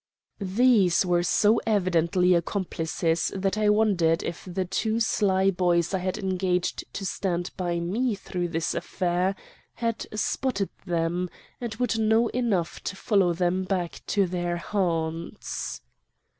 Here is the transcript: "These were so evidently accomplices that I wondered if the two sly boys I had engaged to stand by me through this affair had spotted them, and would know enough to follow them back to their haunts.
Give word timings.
"These 0.39 1.05
were 1.05 1.21
so 1.21 1.61
evidently 1.67 2.33
accomplices 2.33 3.31
that 3.35 3.55
I 3.55 3.69
wondered 3.69 4.23
if 4.23 4.43
the 4.51 4.65
two 4.65 4.99
sly 4.99 5.51
boys 5.51 5.93
I 5.93 5.99
had 5.99 6.17
engaged 6.17 6.91
to 6.95 7.05
stand 7.05 7.51
by 7.55 7.79
me 7.79 8.15
through 8.15 8.47
this 8.47 8.73
affair 8.73 9.35
had 9.75 10.07
spotted 10.15 10.69
them, 10.87 11.29
and 11.59 11.75
would 11.75 11.99
know 11.99 12.29
enough 12.29 12.81
to 12.85 12.95
follow 12.95 13.31
them 13.33 13.63
back 13.63 14.01
to 14.07 14.25
their 14.25 14.57
haunts. 14.57 15.81